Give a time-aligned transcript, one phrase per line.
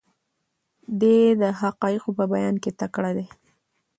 [0.99, 3.27] دی د حقایقو په بیان کې تکړه دی.